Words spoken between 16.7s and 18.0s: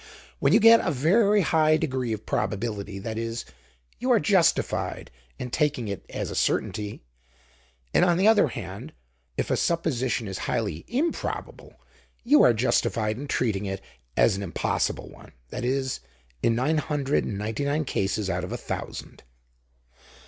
hundred and ninety nine